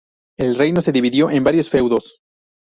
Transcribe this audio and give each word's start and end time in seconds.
El 0.39 0.55
reino 0.55 0.81
se 0.81 0.91
dividió 0.91 1.29
en 1.29 1.37
un 1.37 1.43
varios 1.43 1.69
feudos. 1.69 2.19